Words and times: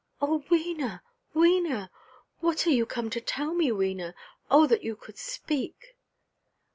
"Oh, 0.19 0.43
Wena, 0.49 1.03
Wena! 1.35 1.91
what 2.39 2.65
are 2.65 2.71
you 2.71 2.87
come 2.87 3.11
to 3.11 3.21
tell 3.21 3.53
me, 3.53 3.69
Wena? 3.69 4.15
Oh 4.49 4.65
that 4.65 4.83
you 4.83 4.95
could 4.95 5.19
speak!" 5.19 5.95